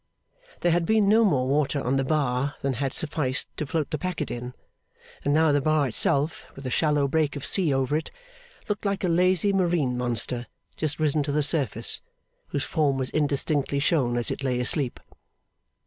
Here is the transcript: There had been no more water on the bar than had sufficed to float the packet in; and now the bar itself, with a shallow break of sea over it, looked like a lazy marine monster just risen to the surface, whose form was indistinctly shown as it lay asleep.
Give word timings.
There 0.61 0.71
had 0.71 0.87
been 0.87 1.07
no 1.07 1.23
more 1.23 1.47
water 1.47 1.79
on 1.79 1.95
the 1.95 2.03
bar 2.03 2.55
than 2.61 2.73
had 2.73 2.91
sufficed 2.91 3.55
to 3.57 3.67
float 3.67 3.91
the 3.91 3.99
packet 3.99 4.31
in; 4.31 4.55
and 5.23 5.31
now 5.31 5.51
the 5.51 5.61
bar 5.61 5.87
itself, 5.87 6.47
with 6.55 6.65
a 6.65 6.71
shallow 6.71 7.07
break 7.07 7.35
of 7.35 7.45
sea 7.45 7.71
over 7.71 7.95
it, 7.95 8.09
looked 8.67 8.83
like 8.83 9.03
a 9.03 9.07
lazy 9.07 9.53
marine 9.53 9.95
monster 9.95 10.47
just 10.75 10.99
risen 10.99 11.21
to 11.21 11.31
the 11.31 11.43
surface, 11.43 12.01
whose 12.47 12.63
form 12.63 12.97
was 12.97 13.11
indistinctly 13.11 13.77
shown 13.77 14.17
as 14.17 14.31
it 14.31 14.43
lay 14.43 14.59
asleep. 14.59 14.99